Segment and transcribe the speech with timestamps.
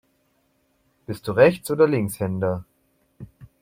[1.05, 2.65] Bist du Rechts- oder Linkshänder?